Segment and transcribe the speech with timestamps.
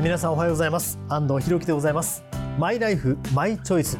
[0.00, 0.98] え皆さんおはようございます。
[1.10, 2.24] 安藤博樹でございます。
[2.58, 3.98] マイライフマイチョイス。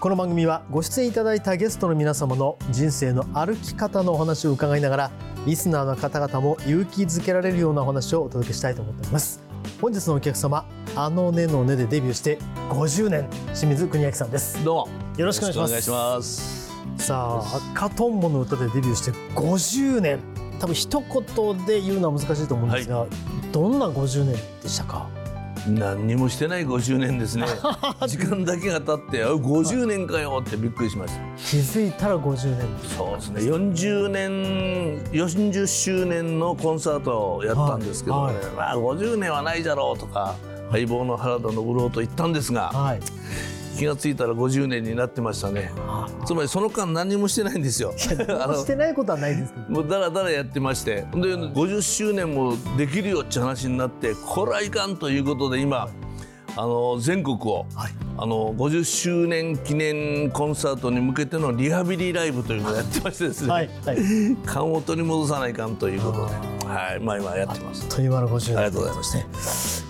[0.00, 5.10] この番組はご出演いただいたゲストの皆様の人生の歩き方のお話を伺いながら
[5.46, 9.40] リスナーの方々も勇気づけられるようなお話をお届けしたいと思っております。
[9.80, 12.38] 本日のお客様あのねのねでデビューして
[12.70, 14.64] 50年清水邦明さんです。
[14.64, 15.18] どうも。
[15.18, 16.72] よろしくお願いします。
[16.96, 20.18] さあ赤とんぼの歌でデビューして50年
[20.58, 23.06] 多分一言で言うのは難しいと思うんですが、
[23.52, 25.08] どんな50年でしたか？
[25.68, 27.46] 何にもしてない50年ですね。
[28.06, 31.20] 時間だけが経ってあ50年かよってびっくりしました。
[31.36, 32.66] 気づいたら50年。
[32.96, 33.40] そうですね。
[33.42, 38.44] 40年40周年のコンサートをやったんですけどね、はい。
[38.56, 40.34] まあ50年はないじゃろうとか
[40.70, 43.00] 相棒の原田信郎と言ったんですがはい
[43.78, 45.70] 気がついたら50年になってましたね。
[46.26, 47.94] つまりその間何もしてないんですよ。
[47.96, 48.08] し
[48.66, 49.70] てないことはないですけど。
[49.70, 50.96] もうだらだらやってまして。
[50.96, 55.88] で50周年もできるよって話になってこれはいかんということで今
[56.56, 57.92] あの全国をはい。
[58.20, 63.96] あの50周年記念コンサートに向けてのリハビリライブというのをやってましてですね、はいはい。
[64.44, 67.88] 勘を取り戻さないかんということで、はい、まあ今やってます。
[67.88, 69.18] という間の50年ありがとうございます。
[69.18, 69.24] よ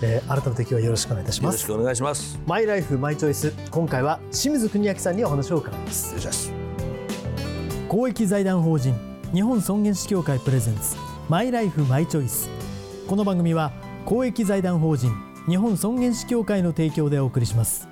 [0.02, 2.38] えー改めて今日はよろしくお願いいたしますろしくお願いします。
[2.46, 7.88] マイライフマイチョイス今回は清水邦明さんにお話を伺いますよろしくお願いします。
[7.88, 8.94] 公益財団法人
[9.32, 10.96] 日本尊厳死協会プレゼンツ
[11.28, 12.48] マイライフマイチョイス
[13.06, 13.72] この番組は
[14.04, 15.10] 公益財団法人
[15.48, 17.88] 日本尊厳死協会の提供でお送りします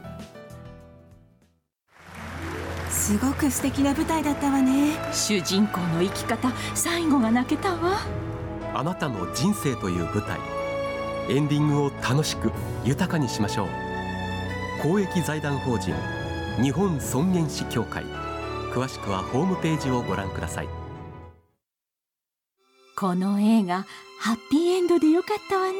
[2.90, 8.00] すごく素敵な舞台だったわね主人公の生き方最後が泣けたわ
[8.74, 10.38] あなたの人生という舞台。
[11.28, 12.52] エンディングを楽しく
[12.84, 13.68] 豊かにしましょう。
[14.82, 15.94] 公益財団法人
[16.62, 18.04] 日本尊厳死協会。
[18.72, 20.68] 詳しくはホームページをご覧ください。
[22.96, 23.84] この映画
[24.20, 25.78] ハッピーエンドでよかったわね。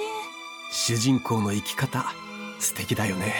[0.72, 2.04] 主人公の生き方
[2.58, 3.34] 素敵だよね。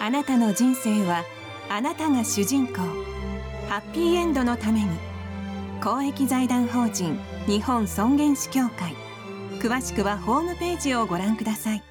[0.00, 1.24] あなたの人生は
[1.68, 2.74] あなたが主人公。
[3.68, 4.88] ハッピーエンドのために
[5.82, 8.96] 公益財団法人日本尊厳死協会。
[9.60, 11.82] 詳しくはホームページをご覧ください。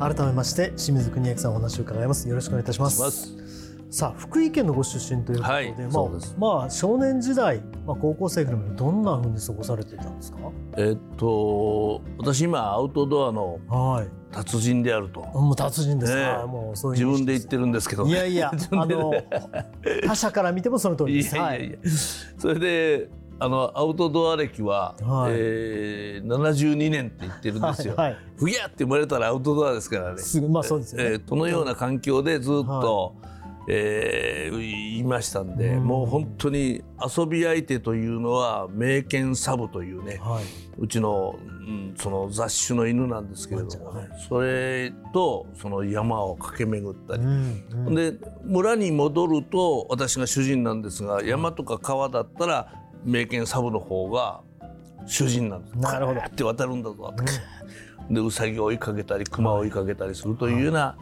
[0.00, 2.28] 改めまして清水邦明さんお話を伺います。
[2.28, 3.00] よろしくお願いいたします。
[3.02, 3.47] ます
[3.90, 5.72] さあ福井県のご出身ということで、はい。
[5.72, 10.38] まあ、まあ少年時代、まあ、高校生ぐらいまでどんな風に過ごされていたんですか？
[10.76, 14.08] えっと私今アウトドアのはい。
[14.30, 15.20] 達人であると。
[15.22, 16.12] もう達人です。
[16.12, 16.46] か、ねえ。
[16.46, 19.12] もうそういう自分で言ってるんですけど、いやいや自分であの
[20.06, 21.34] 他者から見てもその通りいです。
[21.34, 21.78] やいやいや、
[22.36, 25.32] それであのアウトドア歴は、はい。
[25.34, 27.94] えー、72年って言ってるんですよ。
[27.96, 28.20] はいはい。
[28.36, 30.18] ふぎゃって生まれたらアウトドアですからね。
[30.18, 33.14] すぐまあそうですよね、えー、このような環境でずっと、
[33.70, 35.84] えーいましたんで、うん。
[35.84, 36.82] もう本当に
[37.16, 40.44] 遊び相手というのは名犬サブというね、はい。
[40.78, 47.94] うちの,、うん、その雑種の犬なんですけれどもね、それとその山を駆け巡ったり、うんうん。
[47.94, 48.14] で
[48.44, 52.72] 村に戻ると私が主人なんですが山とか川だったら
[53.04, 54.40] 名犬サブの方が
[55.06, 55.78] 主人なんです。
[55.78, 56.20] なるほど。
[56.20, 57.24] って渡るんだぞと。
[58.14, 60.96] でウサギを追いかけたり熊を追いかけたりするというような、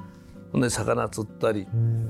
[0.57, 2.09] ほんで魚釣ったり、うん。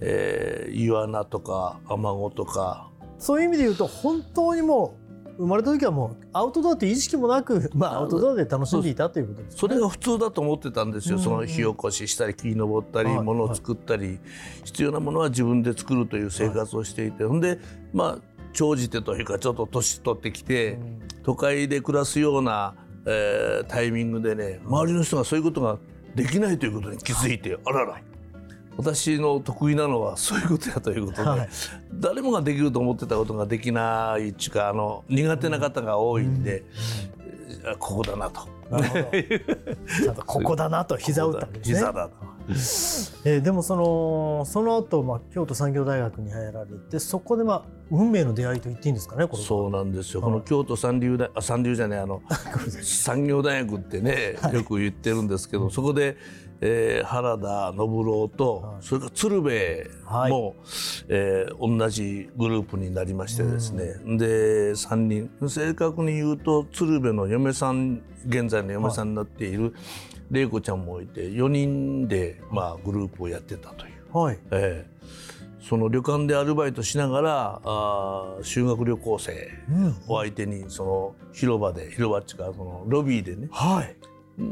[0.00, 2.88] えー、イワナとかアマゴとか。
[3.18, 4.96] そういう意味で言うと本当にも
[5.36, 9.58] う生まれた時はもうアウトドアっていう意識もなく、まあ、アウトドアで楽しんでいたということですね。
[9.58, 11.24] それが普通だと思ってたんですよ、うん。
[11.24, 14.20] その火起こししたり木に登ったりはい物を作ったり、
[14.64, 17.58] 必要なものは自分で作るという生活をしていて、ほんで
[17.92, 18.18] まあ
[18.52, 20.78] 長じてというかちょっと年取ってきて、
[21.24, 22.76] 都会で暮らすような、
[23.06, 25.78] えータイミングでね周りの人がそういうことが
[26.22, 28.00] できないということに気づいてあらら。
[28.76, 31.48] 私の得意なのはそういうことやということで、はい。
[31.94, 36.62] 誰もができると思ってたことができないっていうかあの苦手な方が多いんで、
[37.64, 38.48] あここだなと。
[38.70, 40.22] なるほど。
[40.24, 41.78] ここだなと膝を打ったわけですね。
[41.78, 42.08] 膝だ
[43.24, 52.22] えーでもそのその後、まあ京都産業大学に入られてそこでまあ運命の出会いと言っていいんですかねそうなんですよ、はいこの京都三流大あ三流じゃないあの
[52.82, 54.54] 産業大学ってね、はい。
[54.54, 56.16] よく言ってるんですけどそこで、
[56.60, 58.76] えー原田信郎と、はい。
[58.80, 59.50] それから鶴瓶
[60.30, 60.54] も、
[61.08, 63.84] えー同じグループになりましてですね、
[64.16, 65.30] で3人。
[65.48, 69.74] 正確に言うと鶴瓶の嫁さん現在の嫁さんになっている
[70.30, 74.16] 玲子ちゃんもいて4人で、まあ、グループをやってたという。
[74.16, 74.38] はい。
[74.50, 74.98] ええ。
[75.60, 79.88] その旅館でアルバイトしながらあー修学旅行生うん。
[80.08, 83.96] を相手にその広場で広場っていうかそのロビーでねはい。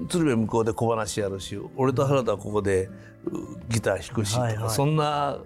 [0.08, 2.90] 鶴瓶向こうで小話やるし俺と原田はここで
[3.24, 4.70] うギター弾くしとか、はいはい。
[4.70, 5.42] そんなう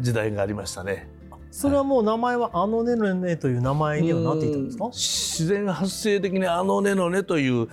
[0.00, 1.08] 時代がありましたね。
[1.50, 7.68] それはもう名前はあのねのねという名前にはなっていたんですかうん自然発生的にあのねのねという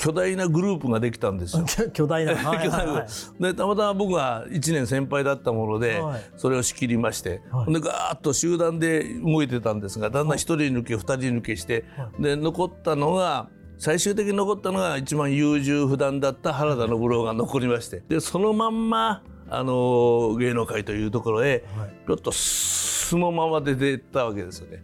[0.00, 1.64] 巨大なグループができたんですよ。
[1.66, 3.06] 巨 巨大な、 はいはいは
[3.38, 3.42] い。
[3.42, 6.22] でたまたま僕が1年先輩だったもので、はい。
[6.36, 7.72] それを仕切りまして、はい。
[7.72, 11.84] でガーッと集団で動いてたんですがだんだん1人抜け2人抜けして、
[12.18, 21.90] で残ったのが最終的に残ったのが一番優柔不断だった原田信郎が残りましてでそのまんまあの芸能界というところへ、はい。
[22.06, 24.82] ちょっと素のままで出たわけですよね。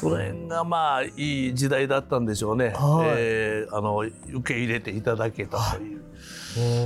[0.00, 2.68] それがまあいい時代だったんでしょうね。
[2.68, 5.98] はいえーあの受け入れていただけたという。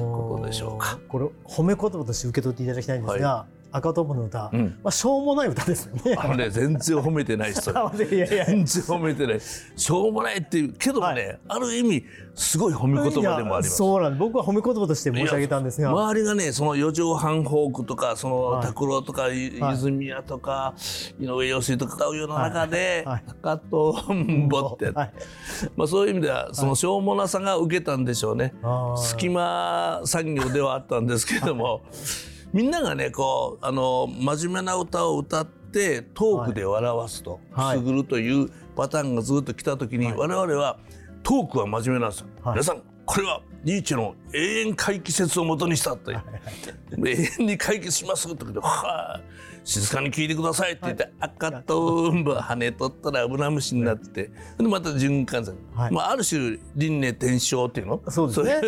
[0.00, 4.78] ことでしょうかこれ褒め言葉として受け取っていただきたいんですが、赤トンボの歌、うん。
[4.82, 6.14] まあしょうもない歌ですよね。
[6.18, 7.70] あのね全然褒めてない人。
[7.76, 8.44] あいやいや。
[8.44, 9.40] 全然褒めてない。
[9.40, 12.04] しょうもないっていうけどもね、ある意味
[12.34, 13.76] すごい褒め言葉でもあります。
[13.76, 14.20] そうなんです。
[14.20, 18.66] 僕は褒め言葉として申し上げたんですが、周りがねその四畳半フォークとかそのはい。
[18.66, 19.74] 拓郎とか、いはい。
[19.74, 20.74] 泉谷とか
[21.18, 23.14] 井上陽水とか歌うような中ではい。
[23.14, 23.24] はい。
[23.42, 25.12] 赤とんぼって、はい。
[25.76, 28.54] まあそういう意味ではそのしょうもなさが受けたんでしょうね。
[28.96, 31.82] 隙間産業ではあったんですけれども
[32.52, 37.78] みんながねこうあの真面目な歌を歌ってトークで笑わすと、はい。
[37.78, 40.16] くすぐるというパターンがずっと来た時に、はい。
[40.16, 40.78] 我々は
[41.22, 42.26] トークは真面目なんですよ。
[42.42, 42.54] はい。
[42.54, 46.22] 皆さんこれはニーチェの永遠回帰説をもとにしたという、
[47.06, 49.20] 永遠に回帰しますと言って、はあ、
[49.64, 55.92] 静かに聞いてくださいって言って、赤とんぼ跳ねとったらアブラムシになって、でまた循環する、はい。
[55.92, 58.02] まあ、ある種輪廻転生っていうの？
[58.08, 58.60] そうですね。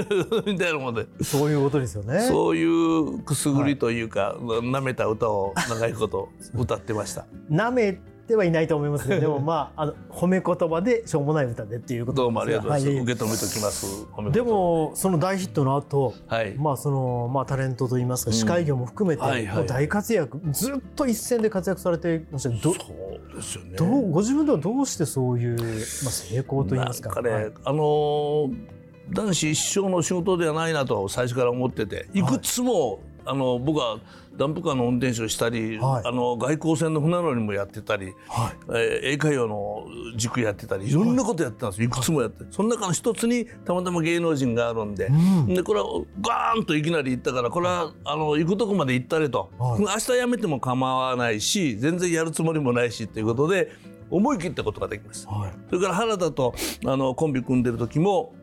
[0.46, 1.24] みたいなもので。
[1.24, 2.20] そういうことですよね。
[2.20, 7.26] そういうくすぐりというか、なめた歌を長いこと歌ってました。
[7.50, 12.96] 舐めてはいないと思いますけど、でも まああの褒め言葉でしょうもない歌でっていうことどうもありがとうございます。
[12.96, 14.32] は受け止めときます。
[14.32, 16.54] でもその大ヒットの後、はい。
[16.56, 19.22] まあそのまあタレントといいますか司会業も含めて
[19.66, 22.50] 大活躍、ずっと一線で活躍されていました。
[22.50, 23.76] けどどそうですよね。
[23.76, 25.64] どうご自分ではどうしてそういう、ま
[26.08, 27.20] あ、成功といいますか。
[27.22, 27.52] ね、はい。
[27.64, 28.74] あのー
[29.10, 33.98] 男子一生の仕事ではないなと最初から思ってていくつも、あの僕は
[34.36, 36.08] ダンプカーの運転手をしたり、はい。
[36.08, 38.56] あの外交船の船乗りもやってたり、はい。
[38.70, 39.84] えー英会話の
[40.16, 40.92] 塾やってたりい。
[40.92, 41.82] ろんなことやってたんです。
[41.82, 41.90] よい。
[41.90, 45.46] くつもやって、その中の一つにたまたま芸能人があるんで,、うん。
[45.54, 45.86] でこれは
[46.20, 49.80] ガーンといきなり行ったからこれはあの行くとこまで行ったれと、はい。
[49.80, 53.70] 明日辞めても構わないし全然やるつもりもないしということで
[54.10, 55.26] 思い切ったことができます。
[55.28, 55.52] はい。
[55.70, 56.54] それから原田と
[56.86, 58.34] あのコンビ組んでる時も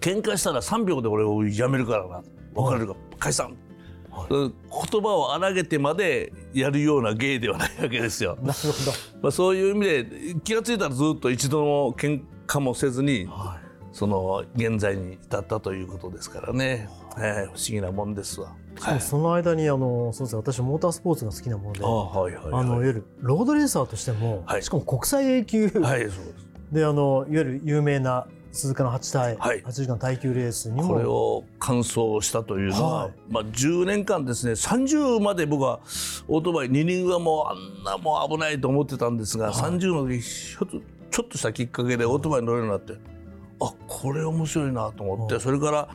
[0.00, 2.22] 喧嘩したら3秒で俺を辞めるからな。
[2.54, 3.56] 別れるか解散、
[4.28, 4.54] うん
[4.90, 8.36] 言葉を荒げてまでやるような芸ではないわけですよ。
[8.42, 8.68] なるほ
[9.22, 13.60] まあ、そういう意味で気が付いたらずっと一度の喧嘩もせずにど、はい。
[13.92, 18.54] その現在に至ったということですからね、えー不思議なもんですわ。
[18.78, 19.00] はい。
[19.00, 22.62] その間にあのそうですね私モータースポーツが好きなものであはいはいはい。
[22.62, 24.62] あのいわゆるロードレーサーとしても、はい。
[24.62, 26.50] しかも国際 A 級、はいそうです。
[26.72, 29.62] であのいわゆる有名な鈴鹿の8体、はい。
[29.62, 30.88] 8時間耐久レースにも。
[30.88, 33.12] これを完走したというのは、はい。
[33.28, 35.80] まあ、10年間ですね30まで僕は
[36.26, 43.00] オートバイ二輪はもうあんなもう危ないと思ってたんですが、30の時ちょっとしたきっかけでオートバイに乗れるようになって
[43.60, 45.42] あこれ面白いなと思って、はい。
[45.42, 45.88] それから、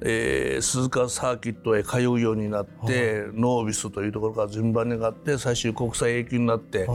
[0.00, 6.88] えー鈴鹿サーキットへ通うようになって、ノービスというところから順番に上がって最終国際 A 級になって、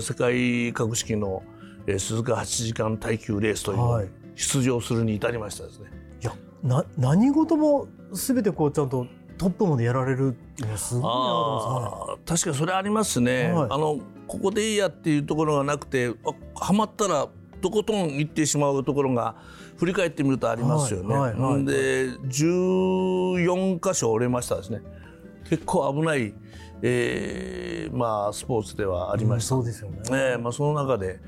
[0.00, 1.42] 世界格式の、
[1.86, 5.90] えー鈴鹿8時間耐久レースという出場するに至りましたですね。
[6.22, 10.36] いやな何事も全てこうちゃんとトップまでやられる
[10.76, 11.56] すごいなと
[12.14, 16.12] 思確かにそれありますね、はいあのここでいいやっていうところがなくて
[16.54, 17.28] あはまったら
[17.62, 19.36] とことん行ってしまうところが
[19.78, 21.16] 振り返ってみるとありますよね。
[21.16, 24.82] はいはいはいで14箇所折れましたですね
[25.48, 26.34] 結構危ない、
[26.82, 29.54] えーまあ、スポーツではありました。
[29.54, 29.98] うんそうですよね。
[30.10, 31.20] えーまあ、その中で、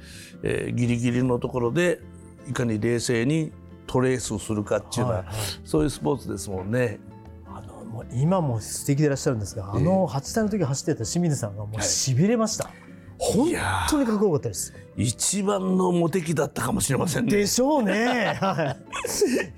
[0.42, 2.02] えーギリギリのところで
[2.48, 3.52] いかに冷静に
[3.86, 6.98] トレースするかっていうのは、はいはいそういうスポーツですもんね。
[7.46, 12.70] あのもう今も素敵でいらっしゃるんですが、あの8体の時走ってた清水さんがもうしびれました。
[13.18, 14.74] 本いや当にかっこよかったです。
[14.96, 17.36] 一番のモテ期だったかもしれませんね。
[17.36, 18.34] でしょうね。
[18.40, 18.76] は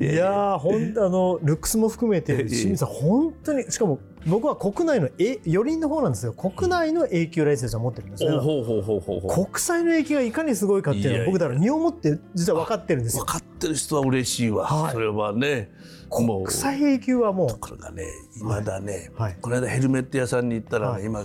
[0.01, 0.05] い。
[0.05, 6.33] いやー、本当あのルックスも含めて清水さん本当にしかも僕は国内のえ四輪の方なんですよ。
[6.33, 8.41] 国内の A 級ライセンスを持ってるんですよ。
[8.41, 13.25] ほうほうほうほうほう国際の A 級がいかにすごいかっていうのは僕だから身をもって実は分かってるんですよ。
[13.25, 14.93] 分かってる人は嬉しいわ、はい。
[14.93, 15.71] それはね。
[16.11, 17.59] 国際 A 級はもう。
[17.59, 18.05] これがね
[18.39, 19.37] 今だね、はい。
[19.41, 21.05] この間ヘルメット屋さんに行ったらね、はい。
[21.05, 21.23] 今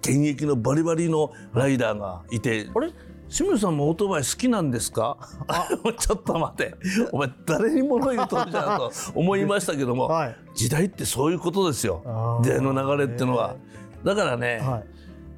[0.00, 2.92] 現役のバリバリのライダーがいて、あれ？
[3.28, 5.16] 清水さんもオートバイ好きなんですか？
[5.98, 6.74] ちょっと待って。
[7.12, 10.36] お前誰に物言うとるじゃんと思いましたけども、はい。
[10.54, 12.02] 時代ってそういうことですよ。
[12.42, 13.56] 時代の流れってのは。
[14.04, 14.84] だからね、はい。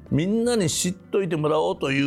[0.09, 2.05] みんなに知っといてもらおうという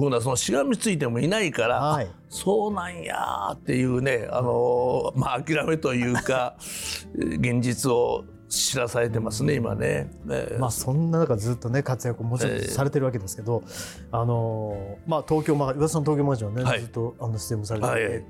[0.00, 2.06] ふうなそのしがみついてもいないから、はい。
[2.06, 6.54] あそうなんやーっていうねあのまあ諦めというか
[7.14, 10.10] 現実を知らされてますね今ね。
[10.26, 13.62] ねまあそんな中ずっとね活躍をもちろんされてるわけですけど、
[14.10, 16.80] あのまあ東京マガ岩田さん東京マガジンはね、はい。
[16.80, 18.24] ずっとあの出演もされていて、はい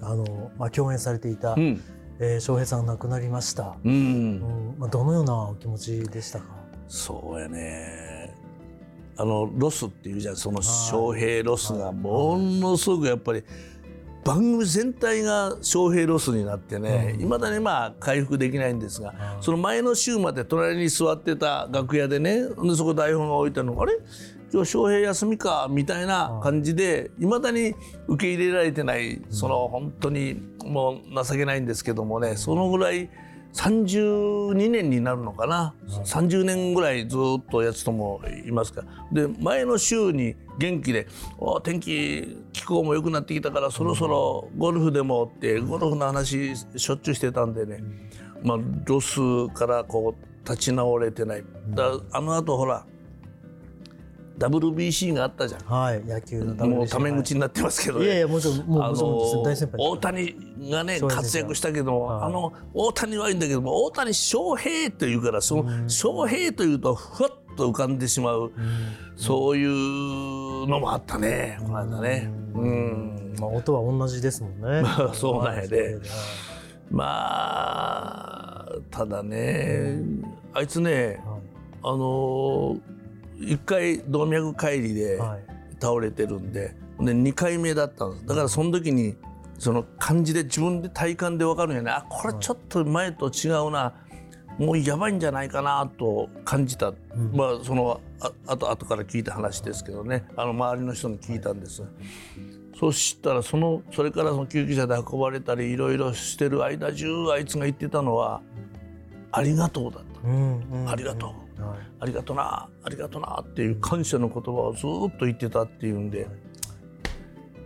[0.00, 1.82] あのまあ共演されていた、うん。
[2.18, 3.76] えー翔平さんが亡くなりました。
[3.84, 4.74] ううんん。
[4.78, 6.46] まあどのようなお気持ちでしたか？
[6.88, 8.34] そうやね。
[9.18, 10.64] あのロスっていうじゃんそのはい。
[10.64, 11.94] 翔平ロスがはい。
[11.94, 13.44] ものすごくやっぱり
[14.24, 17.20] 番組全体が翔平ロスになってねうん。
[17.22, 23.94] いま、未だにまあ回復できないんですが、はいその前の週まで隣に座ってた楽屋でねでそこ台本が置いてあるのあれ？
[24.52, 27.74] 今日翔平休みかみたいな感じでいまだに
[28.06, 33.10] 受け入れられてないその本当にもう情けないんですけどもねそのぐらい
[33.52, 35.74] 32年になるのかな、
[36.04, 39.26] 30年ぐらいずっとやつともいますから。
[39.26, 41.06] で前の週に元気で
[41.38, 47.82] 「お天気気候も良くなってきたからそろそろゴルフでも」ってゴルフの話しょっちゅうしてたんでね、
[48.42, 51.44] まあ、ロスからこう立ち直れてない。
[51.70, 52.84] だあの後ほら
[54.38, 55.60] WBC があったじゃん。
[55.62, 58.20] はい野球の WBC もうタメ口になってますけどいやいね。
[58.20, 60.36] やもちろんもうあの大先輩です大谷
[60.70, 62.26] がね活躍したけども、はい。
[62.26, 68.52] あの大谷はいいんだけども大谷翔平というからその翔平というとふわっと浮かんでしまう、
[69.16, 72.30] そういうのもあったねこの間ね。
[72.54, 73.34] うん。
[73.40, 74.82] まあ音は同じですもんね。
[74.82, 75.94] ま あそうなんやで。
[75.94, 76.00] はい
[76.90, 79.98] まあただね
[80.54, 81.20] あいつね
[81.82, 82.76] あの
[83.38, 85.58] 一回動脈解離ではい。
[85.80, 88.26] 倒れてるんでで2回目だったんです。
[88.26, 89.14] だからその時に
[89.58, 91.90] その感じで自分で体感で分かるんやね。
[91.90, 93.94] あこれちょっと前と違うな。
[94.58, 96.92] もうやばいんじゃないかなと感じた、
[97.32, 100.26] まあそのああと後から聞いた話ですけどね。
[100.36, 101.84] あの周りの人に聞いたんです、
[102.76, 108.42] そしたらそのそれからその救急車で運ばれたりいろいろしてる間中あいつが言ってたのは
[109.30, 110.28] 「ありがとう」だった。
[110.28, 111.28] うんうんありがとう。
[111.28, 111.47] はい
[112.00, 116.28] ありがとなありがとなっていう感謝の言葉をずっと言ってたっていうんで、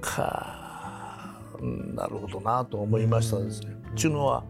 [0.00, 3.76] かうんなるほどなと思いましたですね。
[3.92, 4.44] っていうのは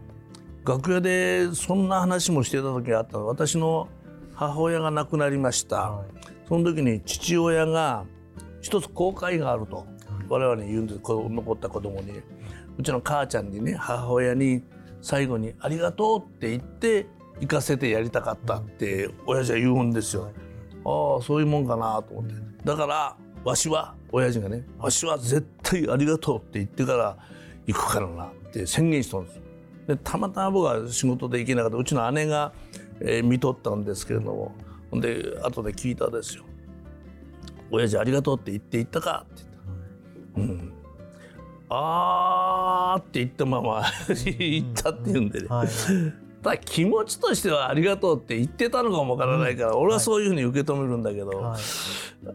[0.65, 3.27] 楽屋でそんな話もしてた時があったの。
[3.27, 3.89] 私の
[4.33, 5.91] 母親が亡くなりました。
[5.91, 6.07] はい。
[6.47, 8.05] その時に父親が
[8.61, 9.85] 一つ後悔があると
[10.29, 10.99] 我々に言うんです。
[11.03, 12.13] 残った子供に。
[12.77, 14.63] うちの母ちゃんにね母親に
[15.01, 17.05] 最後に「ありがとう」って言って
[17.39, 20.31] 行かせてやりたかったって親父は言うんですよ。
[20.85, 22.33] ああそういうもんかなと思って。
[22.63, 27.17] だからわしは親父がねわしは絶対ありがとうって言ってから
[27.65, 29.41] 行くからなって宣言したんですよ。
[29.87, 31.77] でたまたま僕は仕事で行けなかった。
[31.77, 32.53] うちの姉が、
[33.01, 34.53] えー見とったんですけれども
[34.91, 36.43] ほんで後で聞いたですよ
[37.71, 39.43] 「親父ありがとうって言って行ったか?」って
[40.37, 40.53] 言った。
[40.53, 40.73] うん。
[41.69, 45.73] あーって言ったまま 行ったって言うんでね、はいた
[46.43, 51.61] だ気持ちとしてはありがとうって言ってたのかもわからないから、俺はそういうふうに受け止めるんだけど、はい。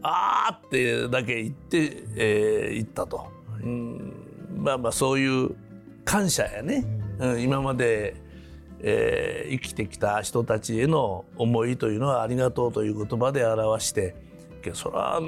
[0.03, 3.29] あーってだけ言って、えー言ったと、
[3.63, 4.13] うん。
[4.57, 5.51] まあまあそういう
[6.05, 6.85] 感謝やね、
[7.19, 7.43] うん。
[7.43, 8.17] 今まで、
[8.81, 14.15] えー生きてきた人たちへの思いというのはありがとうという言葉で表して
[14.69, 15.21] けどそれは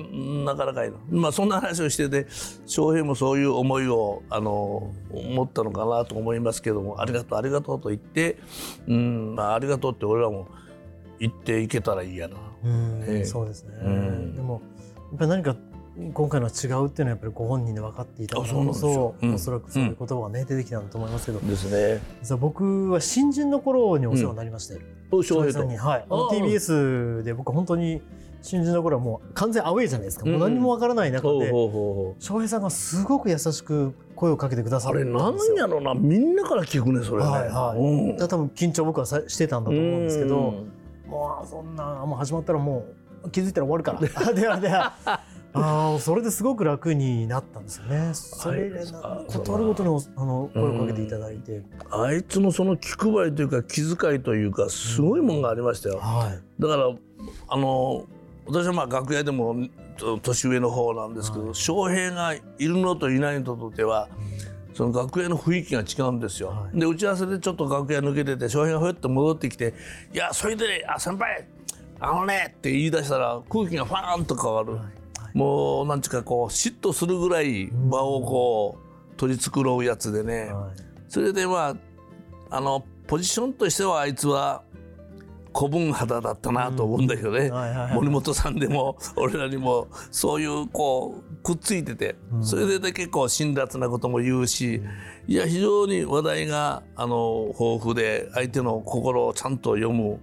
[0.45, 2.27] なかなかいいのまあそんな話をしてて
[2.67, 8.39] 翔平もそういう思いをあの持ったのかなと思いますけどもありがとうありがとうと言って、
[8.87, 10.49] うんまあ、ありがとうって俺らも
[11.21, 12.37] 言っていけたらいいやな。
[12.65, 13.25] うんええ。
[13.25, 14.35] そうですね、うん。
[14.35, 14.63] でも
[15.11, 15.57] やっぱり何か
[16.15, 21.41] 今回のは違うっていうのはやっぱりご本人で分かっていたからあそうおそらくそういう言葉がね、出てきたんだと思いますけど。
[21.41, 22.01] ですね。
[22.23, 24.79] 実は僕は新人の頃にお世話になりまして、
[25.11, 25.53] お翔平と。
[25.53, 28.01] 翔平さんに、はい、TBS で僕本当に
[28.43, 31.51] 新人の頃はもう完全アウェイじゃないですか、もう何も分からない中で
[32.19, 35.57] 翔平さんがすごく優しく声をかけてくださあれったんですよ。
[35.57, 37.31] なんやろなみんなから聞くねそれね。
[37.31, 37.79] はいはい。
[37.79, 38.17] うん。
[38.17, 40.37] 多分緊張僕はさしてたんだと思うんですけど、
[41.07, 41.11] うん。
[41.11, 42.87] もうそんなもう始まったらも
[43.25, 44.01] う気づいたら終わるから。
[44.61, 44.77] でで
[45.53, 48.11] ああそれですごく楽になったんですよね。
[48.15, 55.99] それではいなことあるごとにおあの声をかけていただいて、あいつのその気配りというか気遣いというかすごいもんがありましたよ。
[55.99, 56.63] はい。
[56.63, 56.95] だから
[57.49, 58.05] あの
[58.51, 59.57] 私はまあ楽屋でも
[60.23, 64.09] 年上の方なんですけど、翔平がいるのといないのとでは、
[64.75, 66.49] その楽屋の雰囲気が違うんですよ。
[66.49, 66.79] はい。
[66.79, 69.75] で打ち合わせでちょっと楽屋抜けてて翔平がふっと戻ってきて
[70.15, 71.47] 「いやそれでねあ先輩
[71.99, 74.79] あのね」って言い出したら空気がファーンと変わる。
[75.35, 78.79] もうなんちゅうかこう嫉妬するぐらい場をこ
[79.13, 80.71] う取り繕うやつでね、はい。
[81.09, 81.77] それでま
[82.51, 84.63] ああのポジションとしてはあいつは
[85.55, 87.53] 古文肌だったなと思うんだけどね、うん。
[87.53, 87.95] はいはいはい。
[87.95, 94.83] 森本さんでも俺らにもそういうこうくっついてて、それで結構辛辣なことも言うし、
[95.27, 100.21] いや非常に話題があの豊富で相手の心をちゃんと読む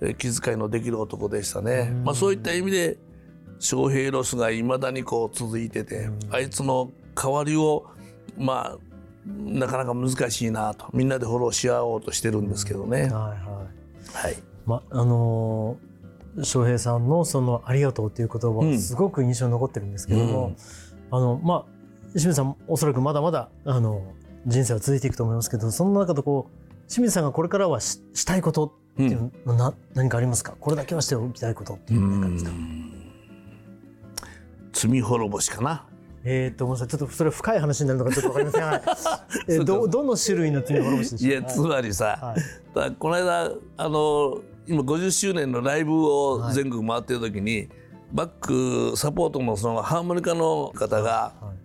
[0.00, 1.92] えー気遣いのできる男でしたね。
[2.04, 2.98] まあ、そういった意味で
[3.58, 7.86] 翔平ロスがいまだにこう続いてて、あいつの代わりを
[8.36, 8.78] まあ
[9.26, 13.02] なかなか難しいなとみんなでフォローし合おうとしてるんですけどね。
[13.02, 13.74] はいはい。
[14.12, 15.94] はい、まあのー
[16.42, 20.56] 翔平さんのその「ありがとう」っていう言葉すごく印象に残ってるんですけども、
[21.12, 21.64] あのまあ
[22.12, 24.02] 清水さんおそらくまだまだあの
[24.44, 30.56] 人生は続いていくと思いますけどその中でこう清水さんがこれからはししたいことっていうのな、何かありますか？
[30.58, 32.50] これだけはしておきたいことっていう何かありますか？
[34.72, 35.86] 罪滅ぼしかな。
[36.24, 36.98] えーっとごめんなさい。
[36.98, 38.82] ちょっとそれ深い話になるのかちょっとわかりません、はい。
[39.54, 41.30] えーどどの種類の罪滅ぼしでしょう？
[41.30, 42.34] いやつまりさ、
[42.74, 42.92] はい。
[42.98, 47.68] この間あの今50周年のライブを全国回ってる時に、
[48.12, 51.64] バックサポートのそのハーモニカの方が、はい。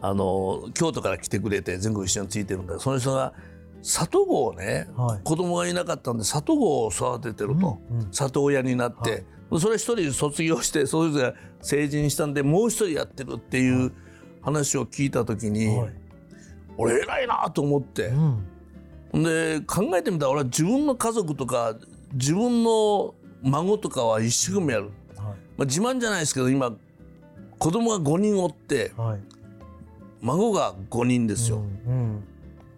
[0.00, 3.32] あの京都から来てくれて全国一緒についてるんだけどその人が
[3.80, 5.20] 里子をね、はい。
[5.24, 8.12] 子供がいなかったんで里子を育ててると、うんうん。
[8.12, 9.24] 里親になって、
[9.58, 13.92] それ一人卒業してそれぞれ成人したんでもう一人やってるっていう
[14.42, 15.92] 話を聞いた時に、はい。
[16.76, 18.08] 俺偉いなと思って。
[19.12, 19.22] うん。
[19.22, 21.76] で考えてみたら俺は自分の家族とか
[22.14, 24.92] 自分の孫とかは一生懸命やる、はい。
[25.16, 26.72] まあ、自慢じゃないですけど今
[27.58, 29.20] 子供が5人おってはい。
[30.22, 31.66] 孫が5人ですよ、うんう
[32.16, 32.24] ん。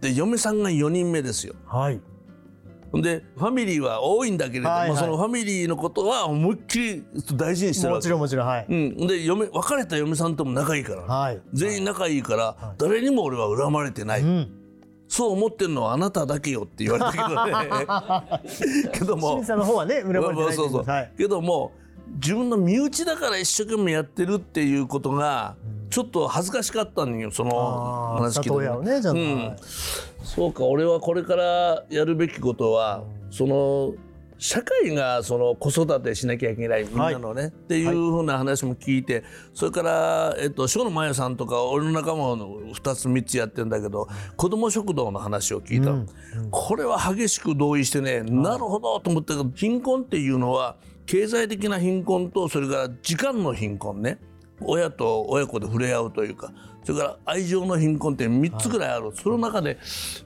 [0.00, 1.54] で嫁さんが4人目ですよ。
[1.66, 2.00] はい。
[2.94, 4.98] でファミリーは多いんだけれども、はいはい。
[4.98, 8.00] そのファミリーのことは思いっきり大事にしてるわけ。
[8.00, 11.40] もちろんもちろんはい、うん、で嫁別れた嫁さんとも仲いいから、はい。
[11.52, 14.50] 全員仲いいから、誰にも俺は恨まれてない、うん
[15.08, 18.90] そう思ってるのはあなただけよって言われたけどね。
[18.92, 19.36] けど清も。
[19.36, 21.12] 水さんの方はね恨まれてないそうそうはい。
[21.16, 21.72] けども
[22.20, 25.56] 自分の身内だから一生懸命やってるっていうことが
[25.90, 29.36] ちょっと恥ずかしかったのよその話聞いてねちゃんと、うん。
[29.36, 29.56] はい
[30.26, 33.94] そうか俺はこれからやるべきことはその
[34.38, 46.06] 社会がその子育てしなきゃいけないみんなのね、っていうふうな話も聞いてそれから、えっと、生野真也さんとか俺の仲間の2つ3つやってるんだけど子ども食堂の話を聞いたの、
[46.50, 54.18] これは激しく同意してね、なるほどと思ったけど貧困っていうのは経済的な貧困とそれから時間の貧困ね。
[54.60, 56.50] 親と親子で触れ合うというか
[56.86, 59.76] それから愛情の貧困って3つぐらいある、その中で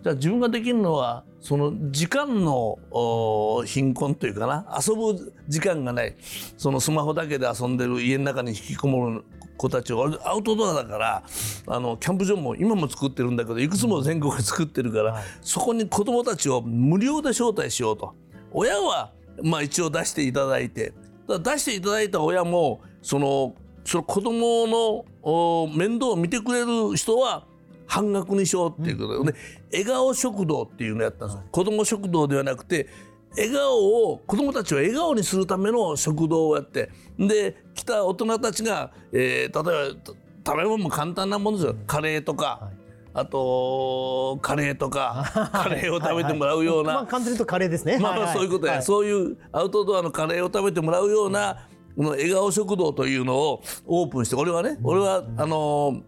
[0.03, 6.15] じゃあ自分ができるのはその時間のお貧困というかな遊ぶ時間がない。
[6.59, 9.25] そのスマホだけで遊んでる家の中に引きこもる
[9.57, 11.23] 子たちを俺アウトドアだから
[11.67, 18.15] あのキャンプ場も今も作ってるんだけどいくつも全国で作ってるから、そこに子どもたちを無料で招待しようと。
[18.53, 20.93] 親はまあ一応出していただいて
[21.27, 27.45] 出していただいた親もそのその子供のお面倒を見てくれる人は
[27.87, 29.25] 半額にしようっていうこと。
[29.25, 29.39] で,、で
[29.73, 32.89] 笑顔食堂っていうのをやったんですよ、子供食堂ではなくて
[33.37, 36.91] 笑顔を子供たちを笑顔にするための食堂をやって。
[37.19, 40.15] で来た大人たちが、えー例えば
[40.47, 41.77] 食べ物も簡単なものですよ。
[41.87, 42.71] カレーとか、
[43.13, 47.99] あとカレーとか カレーを食べてもらうような、まあ簡単に言うとカレーですね。
[47.99, 56.03] まあまあそういうことや、はそういうアウトドアのカレーを食べてもらうようなこの笑顔食堂というのをオープンして俺はね、俺はあのー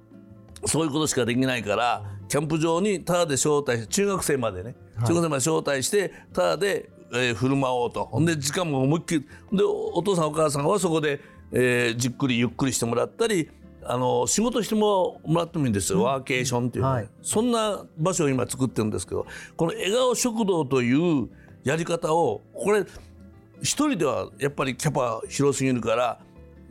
[0.64, 8.04] そういうことしかできないからキャンプ場にタダで招待して中学生までね、中学生まで招待してタダで、えー振る舞おうと。
[8.06, 11.20] ほんで時間も思いっきりでおお父さんお母さんはそこで、
[11.52, 13.50] えーじっくりゆっくりしてもらったり
[13.84, 17.08] あの仕事してもらってもいいんですよ、ワーケーションっていうはい。
[17.22, 21.28] そんな場所を今作ってるんですけどこの笑顔食堂という
[21.64, 22.84] やり方をこれ
[23.62, 26.18] 一人ではやっぱりキャパ広すぎるから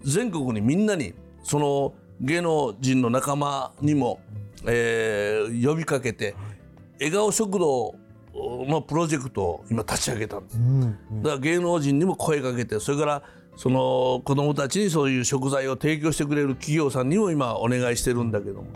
[0.04, 4.20] 全国にみんなにその芸能人の仲間にも、
[4.68, 6.36] えー呼びかけて
[7.00, 7.96] 笑顔食堂
[8.34, 10.58] のプロジェクトを今立ち上げたんです。
[11.24, 13.24] だから芸能人にも声かけてそれから
[13.58, 18.68] その子どもたちにそういう食材を提供してくれる企業さんにも今お願いしてるんだけども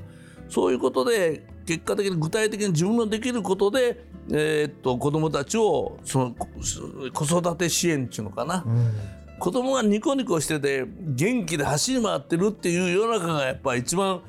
[0.50, 6.48] そういうことで結果的に具体的に自分のできることで、えーっと子どもたちをそのこ
[7.14, 8.66] 子育て支援っていうのかな、
[9.40, 14.22] 子供がニコニコしてて元気で走り回ってるっていう世の中がやっぱ一番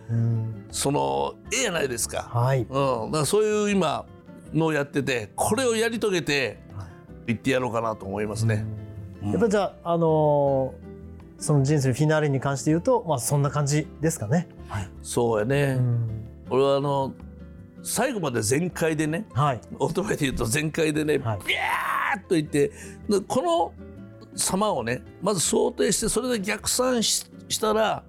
[0.70, 2.22] そのええやないですか。
[2.33, 2.62] はい。
[2.62, 4.07] うん、だからそういう今
[4.52, 6.59] のをやっててこれをやり遂げて
[7.26, 8.64] 行ってやろうかなと思いますね。
[9.22, 10.86] やっぱりじゃあ、あのー
[11.38, 14.49] その人生のフィナーレに関して言うと、まあそんな感じですかね。
[15.03, 16.29] そうやね、うん。
[16.51, 17.12] 俺はあの
[17.83, 19.61] 最後まで全開でねはい。
[19.79, 21.38] オートバイで言うと全開でね、はい。
[21.46, 22.68] ビャーっと言って
[23.09, 23.72] でこの
[24.35, 28.03] 様をねまず想定してそれで逆算ししたら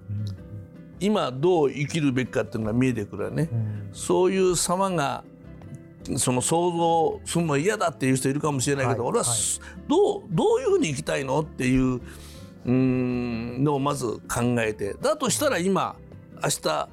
[1.00, 3.48] 今どう生きるべきかっていうのが見えてくるよね。
[3.92, 5.22] そういう様が
[6.16, 9.10] その想像するの嫌だっていう人いるかもしれないけど、はい。
[9.10, 9.24] 俺は、
[9.86, 12.00] どうどういうふうに生きたいのっていう
[12.68, 13.64] うーん。
[13.64, 14.94] のをまず考えて。
[14.94, 15.96] だとしたら今
[16.42, 16.88] 明日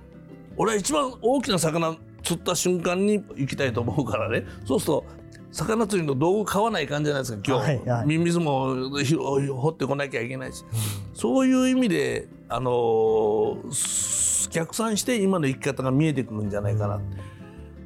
[0.58, 4.46] 俺は一番大きな魚釣った瞬間に行きたいと思うからね。
[4.66, 5.06] そうすると
[5.52, 8.08] 魚釣りの道具買わない感じじゃないですか今日、はいはい。
[8.08, 10.66] ミミズもひ掘ってこなきゃいけないし、
[11.14, 17.02] そういう意味で、あのー逆算して今の生き方が見えてくるんじゃないかな、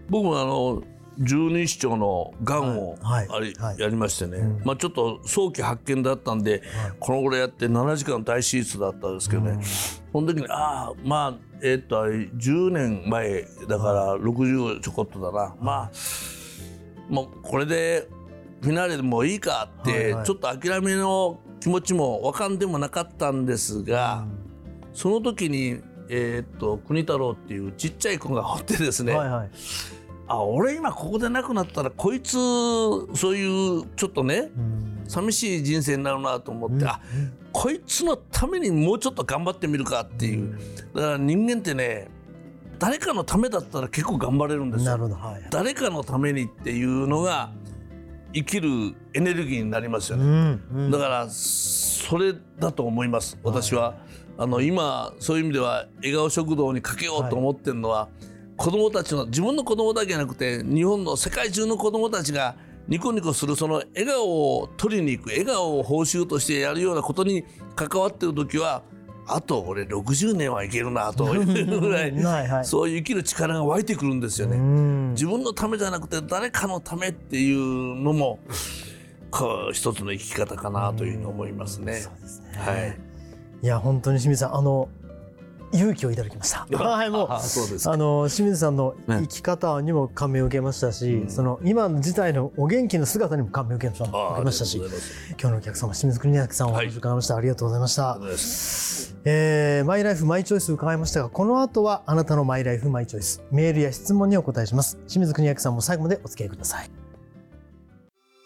[0.09, 0.83] 僕もあの
[1.19, 3.79] 十二指腸のがんをはいあれはい。
[3.79, 4.61] やりましてね、うん。
[4.63, 6.63] まあ、ちょっと早期発見だったんで、
[6.99, 9.59] このぐらいやって7時間大手術だったんですけどね、
[10.11, 15.91] その時にああまあえーっとあれ10年前だから60ちょこっとだな、まあ
[17.09, 18.07] もうこれで
[18.61, 20.25] フィナーレでもいいかっはいてはい。
[20.25, 24.25] ちょっと諦めの気持ちもわかんでもなかったんですが、
[24.93, 29.49] その時に、えーっと国太郎っていうちっちゃい子がおってですね、はいはい
[30.29, 34.89] あ俺今ここで亡くなったらこいつそういうちょっとねうん。
[35.09, 37.01] 寂しい人生になるなと思って、あ
[37.51, 40.55] こいつのためにもうちょっと頑張ってみるかっていう。
[40.93, 42.07] だから人間ってね
[42.77, 44.91] 誰かのためだったら結構頑張れるんですよ。
[44.91, 47.49] はい誰かのためにっていうのが
[48.33, 50.91] 生きるエネルギーになりますようね、んうん。
[50.91, 53.95] だからそれだと思います私は、
[54.37, 58.09] あの今そういう意味では笑顔食堂にかけようと思ってるのは、
[58.59, 62.57] 子供たちの自分の子供だけじゃなくて日本の世界中の子供たちが
[62.89, 67.45] ニコニコするその笑顔を取りに行く笑顔を報酬としてやるようなことに
[67.77, 68.83] 関わってる時は
[69.27, 74.57] あと俺60年はいけるなというぐらいはいはいそういう生きる力が湧いてくるんですよね。
[74.57, 78.39] うん自分のためじゃなくて誰かのためっていうのも
[79.31, 81.93] こう一つの生き方かなというふうに思いますね。
[81.93, 82.99] そうですねはい。
[83.61, 84.89] いや本当に清水さんあの
[85.71, 86.65] 勇気をいただきました。
[86.77, 87.27] はいもう。
[87.29, 87.93] あそうですか。
[87.93, 93.93] あの清水さんの生き方にも感銘を受けましたし、うんその今の自体のお元気な姿にも感銘を受け
[94.43, 94.65] ました。
[94.65, 94.87] し今
[95.37, 98.11] 日のお客様清水国明さんお話を伺いました、ありがとうございました。
[98.11, 99.15] ありがとうございます。
[99.25, 103.41] えーマイライフマイチョイス伺いましたがこの後はあなたのマイライフマイチョイス。
[103.51, 104.97] メールや質問にお答えします。
[105.07, 106.89] 清水国明さんも最後までお付き合いください。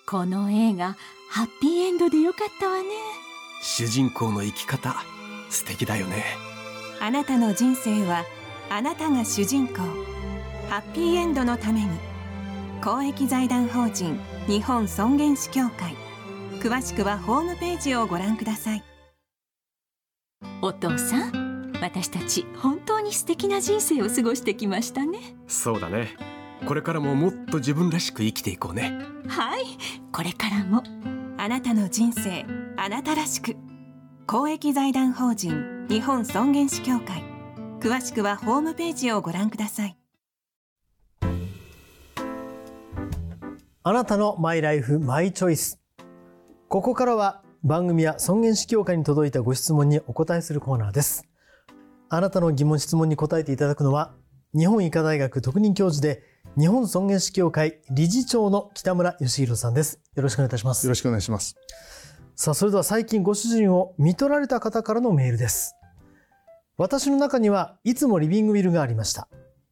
[0.06, 0.96] この映画
[1.30, 2.84] ハッピーエンドでよかったわね。
[3.62, 4.96] 主人公の生き方
[5.50, 6.53] 素敵だよね
[7.04, 8.24] あなたの人生は
[8.70, 9.74] あなたが主人公。
[10.70, 11.90] ハッピーエンドのために。
[12.82, 15.98] 公益財団法人日本尊厳死協会。
[16.62, 18.84] 詳しくはホームページをご覧ください。
[20.62, 25.36] お父さん私たち本当に素敵な人生を過ごしてきましたね。
[25.46, 26.16] そうだね。
[26.66, 28.98] これからももっと自分らしく生きていこうね。
[29.28, 29.66] はい。
[30.14, 30.82] これからも。
[31.38, 32.46] あなたの人生
[32.78, 33.58] あなたらしく。
[34.26, 37.24] 公益財団法人日本尊厳死協会。
[37.82, 39.98] 詳しくはホームページをご覧ください。
[43.84, 45.82] あなたのマイライフマイチョイス。
[46.70, 51.28] ここからは番組や尊厳死協会に届いたご質問にお答えするコーナーです。
[52.08, 54.14] あなたの疑問質問に答えていただくのは
[54.56, 56.24] 日本医科大学特任教授で
[56.58, 60.00] 日本尊厳死協会理事長の北村義弘さんです。
[60.16, 60.88] よろしくお願いいたします。
[60.88, 61.58] よろしくお願いします。
[62.36, 65.76] さあそれでは最近ご主人を見取られた方からのメールです。
[66.78, 69.28] 私の中にはいつもリビングウィルがありました。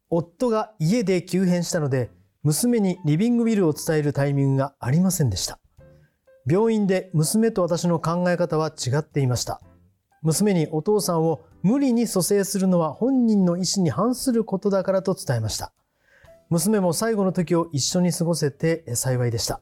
[0.10, 2.12] 夫が家で急変したので
[2.44, 5.60] 娘にリビングウィルを伝えるタイミングがありませんでした。
[6.46, 9.62] 病院で娘と私の考え方は違っていました。
[10.22, 15.74] 娘にお父さんを無理に蘇生するのは本人の意思に反することだからと伝えました。
[16.50, 19.62] 娘も最後の時を一緒に過ごせて幸いでした。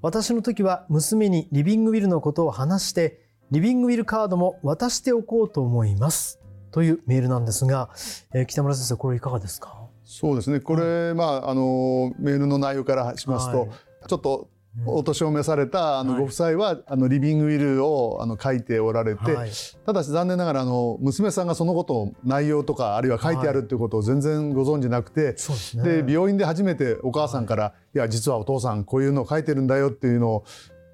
[0.00, 6.38] 私の時は娘にリビングウィルのことを話してリビングウィルカードも渡しておこうと思います。
[6.70, 7.90] というメールなんですが、
[8.32, 9.88] えー北村先生これいかがですか？
[10.04, 10.60] そうですね。
[10.60, 13.70] これ、まああのメールの内容からしますと、はい。
[14.06, 14.48] ちょっと
[14.86, 16.20] お年を召されたあのはい。
[16.20, 19.50] ご夫妻は、あのリビングウィルをあの書いておられて、はい。
[19.84, 25.36] ただし残念ながらあの娘さんがそのことを内容とかあるいは書いてあるっていうことを全然ご存じなくて、
[25.82, 27.98] で病院で初めてお母さんから「い。
[27.98, 30.44] や実はお父さんこういうのを書いてるんだよ」っていうのを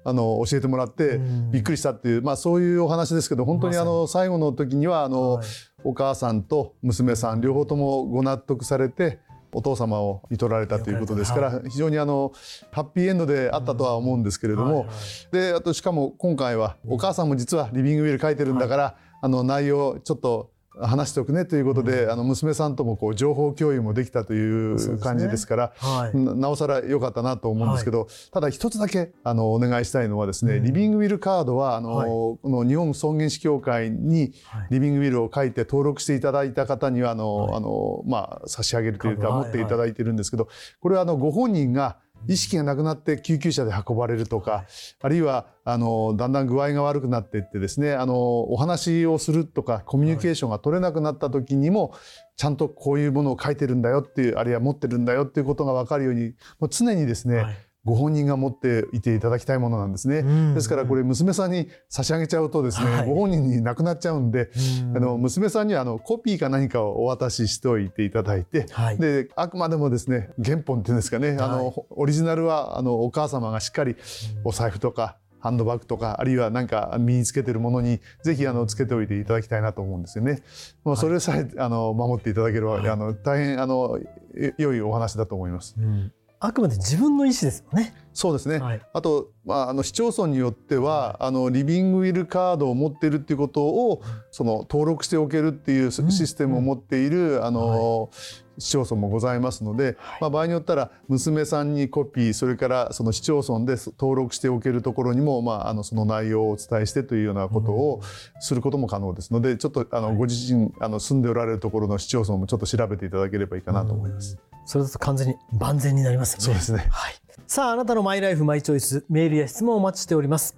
[0.03, 1.51] あの教えてもらってうん。
[1.51, 5.45] びっくりしたっていう、まあ、そういうお話ですけど本当にあの最後の時にはあの、はい。
[5.83, 7.41] お母さんと娘さん。
[7.41, 9.19] 両方ともご納得されて
[9.55, 12.33] お父様を見取られたということですから、非常にあの
[12.71, 14.85] ハッピーエンドであったとは思うんですけれども、
[15.31, 26.17] であとしかも今回はお母さんも実はリビングウィル書いてるんだから、あの内容ちょっと話しておくねということで、あの娘さんともこう情報共有もできたという感じですからはい。
[26.17, 30.63] ななおさら良かったなと思うんですけど、ただ一つだけあのお願いしたいのはですね、うん。
[30.63, 32.07] リビングウィルカードはあの、はい。
[32.07, 34.67] この日本尊厳死協会にはい。
[34.71, 37.55] リビングウィルを書いて登録していただいた方にはあの、はい。
[37.55, 39.45] あのまあ差し上げるというかはい。
[39.45, 40.47] 持っていただいてるんですけど、
[40.79, 44.65] これはあのご本人が意識がなくなって救急車で運ばれるとか、
[45.01, 51.93] あるいはあのだんだん具合が悪くなっていってですねあのお話をするとかコミュニケーションが取れなくなった時にも、
[52.37, 60.19] ちゃんとこういうものを書いてるんだよっていうあるいは持ってるんだよっていうことが分かるようにもう常にですね、はいご本人が持っていていただきたいものなんですね。
[60.19, 60.55] うん。
[60.55, 63.07] ですからこれ娘さんに差し上げちゃうとですね、はい。
[63.07, 64.49] ご本人になくなっちゃうんで、
[64.89, 64.97] うん。
[64.97, 68.97] あの娘さんにはあのコピーか何かをお渡ししておいていただいて、はい。
[68.97, 71.63] であくまでもですね原本っていうんですかね、あはい。
[71.63, 73.95] のオリジナルはあのお母様がしっかり
[74.43, 80.41] お財布とかハンドバッグとかあるいは何か身につけてるものにぜひあのつけておいていただきたいなと思うんですよね。
[80.83, 83.99] もうそれさえ、あの守っていただければ、あの大変あの
[84.35, 85.75] え良いお話だと思います。
[85.77, 86.11] うん
[86.45, 87.93] あくまで自分の意思ですよね。
[88.13, 88.59] そうですね。
[88.59, 88.81] はい。
[88.93, 98.09] あと、まあ、あの市町村によっては、あのリビングウィルカードを持っているっていうことを、その登録しておけるっていうシステムを持っている、あの、
[98.57, 108.01] 市町村もございますので、まあ、場合によったら娘さんにコピーそれからその市町村で登録しておけるところにも、まあ、あのその内容をお伝えしてというようなことを
[108.39, 114.37] することも可能ですのでちょっとあのご自身あの住んでおられるところの市町村もちょっと調べていただければいいかなと思います。
[114.65, 116.43] それだと完全に万全になりますよね。
[116.43, 117.13] そうですねはい。
[117.47, 120.57] さあ、あなたのマイライフマイチョイス、メールや質問をお待ちしております。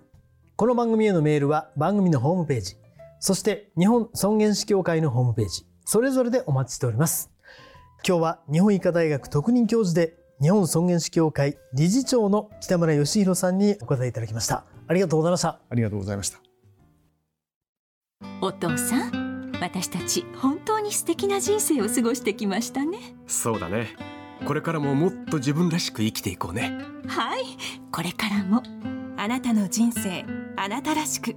[0.56, 2.78] この番組へのメールは番組のホームページ、
[3.20, 7.30] そして日本尊厳死協会のホームページ、それぞれでお待ちしております。
[8.08, 14.66] 今日は日本医科大学特任教授で日本尊厳死協会理事長の北村義弘さんにお答えいただきました。
[14.88, 15.60] ありがとうございました。
[15.70, 16.40] ありがとうございました。
[18.42, 19.27] お父さん
[19.60, 22.98] 私たち本当に素敵な人生を過ごしてきましたね。
[23.26, 23.96] そうだね。
[24.46, 26.78] これからももっと自分らしく生きていこうね。
[27.08, 27.44] はい。
[27.92, 28.62] これからも。
[29.20, 31.36] あなたの人生あなたらしく。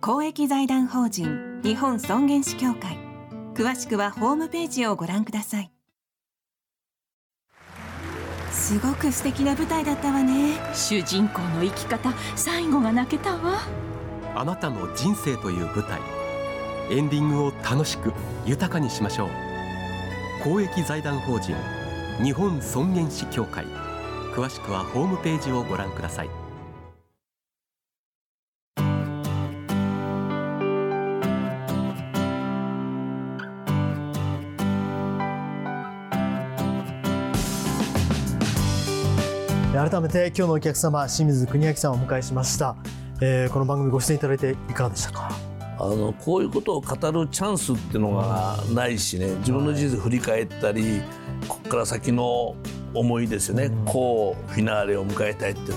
[0.00, 2.98] 公益財団法人日本尊厳死協会。
[3.54, 5.70] 詳しくはホームページをご覧ください。
[8.50, 10.54] すごく素敵な舞台だったわね。
[10.72, 13.60] 主人公の生き方最後が泣けたわ。
[14.34, 16.00] あなたの人生という舞台
[16.92, 18.12] エンディングを楽しく
[18.44, 19.28] 豊かにしましょう。
[20.44, 21.54] 公益財団法人
[22.22, 23.64] 日本尊厳死協会。
[24.34, 26.30] 詳しくはホームページをご覧ください。
[39.72, 42.76] 改めて今日のお客様清水邦明さんをお迎えしました、
[43.22, 45.51] えーこの番組ご出演いただいていかがでしたか？
[45.82, 49.34] あのこういうことを語るチャンスっていうのがないしね。
[49.40, 51.02] 自分の人生振り返ったり
[51.48, 52.54] ここから先の
[52.94, 53.84] 思いですよね、うん。
[53.84, 55.72] こうフィナーレを迎えたいって。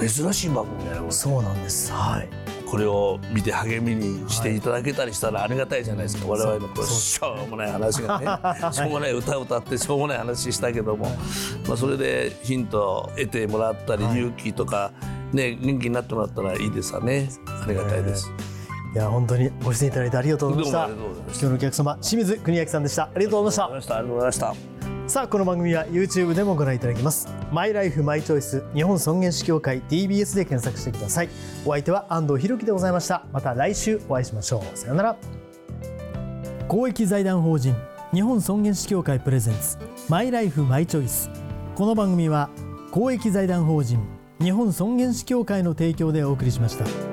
[0.00, 1.92] 珍しい番組だよそうなんです。
[1.92, 2.28] はい。
[2.66, 8.26] これを見て励みにしていただけたりしたらありがたいじゃないですか、はい我々のこうしょうもない話がね。
[8.72, 11.04] しょうもない歌を歌ってしょうもない話したけども、
[11.68, 14.18] まあ、それでヒントを得てもらったり、はい。
[14.18, 14.92] 勇気とか、
[15.34, 17.28] ね、元気になってもらったらいいですわね。
[17.46, 18.30] ありがたいです。
[18.94, 20.88] いや本当にご出演いただいてありがとうございました。
[20.88, 23.04] 今日のお客様清水邦明さんでした。
[23.04, 24.46] ありがとうございましありがとうございました。
[24.46, 27.28] たさあこの番組は YouTube でもご覧いただけます。
[27.50, 31.28] マイライフマイチョイス日本尊厳死協会 DBS で検索してください。
[31.64, 33.24] お相手は安藤博樹でございました。
[33.32, 34.76] また来週お会いしましょう。
[34.76, 35.16] さようなら。
[36.68, 37.76] 公益財団法人
[38.14, 39.76] 日本尊厳死協会プレゼンツ
[40.08, 41.30] マイライフマイチョイス
[41.74, 42.48] この番組は
[42.90, 44.00] 公益財団法人
[44.40, 47.11] 日本尊厳死協会の提供でお送りしました